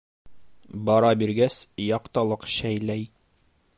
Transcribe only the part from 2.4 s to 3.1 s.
шәйләй.